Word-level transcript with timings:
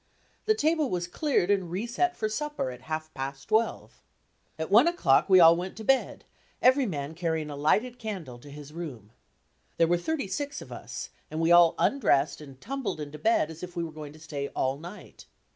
The 0.45 0.55
table 0.55 0.89
was 0.89 1.05
cleared 1.05 1.51
and 1.51 1.69
re 1.69 1.85
set 1.85 2.17
for 2.17 2.27
supper 2.27 2.71
at 2.71 2.81
half 2.89 3.13
past 3.13 3.49
twelve. 3.49 4.01
At 4.57 4.71
one 4.71 4.87
o'clock 4.87 5.29
we 5.29 5.39
all 5.39 5.55
went 5.55 5.77
to 5.77 5.83
bed, 5.83 6.25
every 6.59 6.87
man 6.87 7.13
carrying 7.13 7.51
a 7.51 7.55
lighted 7.55 7.99
candle 7.99 8.39
to 8.39 8.49
his 8.49 8.73
room. 8.73 9.11
There 9.77 9.87
were 9.87 9.99
thirty 9.99 10.25
six 10.27 10.59
of 10.59 10.71
us 10.71 11.11
and 11.29 11.39
we 11.39 11.51
all 11.51 11.75
undressed 11.77 12.41
and 12.41 12.59
tumbled 12.59 12.99
into 12.99 13.19
bed 13.19 13.51
as 13.51 13.61
if 13.61 13.75
we 13.75 13.83
were 13.83 13.91
going 13.91 14.13
to 14.13 14.19
stay 14.19 14.47
all 14.55 14.79
night. 14.79 15.27